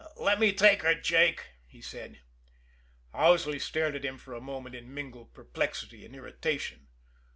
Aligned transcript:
"Let 0.17 0.39
me 0.39 0.51
take 0.51 0.81
her, 0.81 0.95
Jake," 0.95 1.45
he 1.67 1.79
said. 1.79 2.21
Owsley 3.13 3.59
stared 3.59 3.93
at 3.95 4.03
him 4.03 4.17
for 4.17 4.33
a 4.33 4.41
moment 4.41 4.73
in 4.73 4.91
mingled 4.91 5.31
perplexity 5.35 6.03
and 6.07 6.15
irritation. 6.15 6.87